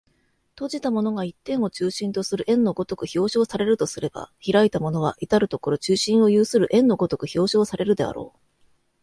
[0.55, 8.39] 閉じたものが一点を中心とする円の如く表象されるとすれば、開いたものは到る処中心を有する円の如く表象されるであろう。